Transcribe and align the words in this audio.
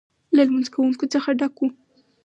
له 0.35 0.41
لمونځ 0.47 0.67
کوونکو 0.73 1.05
څخه 1.13 1.29
ډک 1.39 1.55
و. 1.59 1.63